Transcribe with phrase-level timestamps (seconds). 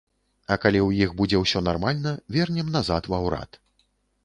[0.53, 3.63] А калі ў іх будзе ўсё нармальна, вернем назад ва ўрад.